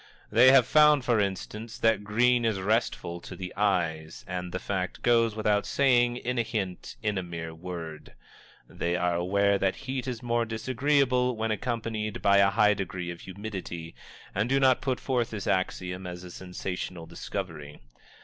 They 0.31 0.51
have 0.51 0.65
found, 0.65 1.05
for 1.05 1.19
instance, 1.19 1.77
that 1.77 2.03
green 2.03 2.43
is 2.43 2.59
restful 2.59 3.19
to 3.21 3.35
the 3.35 3.53
eyes, 3.55 4.25
and 4.27 4.51
the 4.51 4.57
fact 4.57 5.03
goes 5.03 5.35
without 5.35 5.63
saying, 5.63 6.17
in 6.17 6.39
a 6.39 6.41
hint, 6.41 6.95
in 7.03 7.19
a 7.19 7.21
mere 7.21 7.53
word. 7.53 8.15
They 8.67 8.95
are 8.95 9.13
aware 9.13 9.59
that 9.59 9.75
heat 9.85 10.07
is 10.07 10.23
more 10.23 10.43
disagreeable 10.43 11.35
when 11.37 11.51
accompanied 11.51 12.19
by 12.23 12.37
a 12.37 12.49
high 12.49 12.73
degree 12.73 13.11
of 13.11 13.21
humidity, 13.21 13.93
and 14.33 14.49
do 14.49 14.59
not 14.59 14.81
put 14.81 14.99
forth 14.99 15.29
this 15.29 15.45
axiom 15.45 16.07
as 16.07 16.23
a 16.23 16.31
sensational 16.31 17.05
discovery. 17.05 17.79